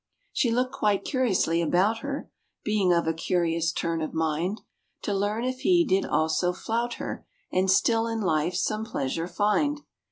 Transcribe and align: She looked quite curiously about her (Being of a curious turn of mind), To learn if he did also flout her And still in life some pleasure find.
She 0.33 0.49
looked 0.49 0.71
quite 0.73 1.05
curiously 1.05 1.61
about 1.61 1.99
her 1.99 2.31
(Being 2.65 2.91
of 2.91 3.05
a 3.05 3.13
curious 3.13 3.71
turn 3.71 4.01
of 4.01 4.15
mind), 4.15 4.61
To 5.03 5.13
learn 5.13 5.45
if 5.45 5.59
he 5.59 5.85
did 5.85 6.07
also 6.07 6.53
flout 6.53 6.95
her 6.95 7.27
And 7.51 7.69
still 7.69 8.07
in 8.07 8.19
life 8.19 8.55
some 8.55 8.83
pleasure 8.83 9.27
find. 9.27 9.81